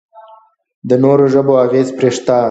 [0.89, 2.37] د نورو ژبو اغېز پرې شته.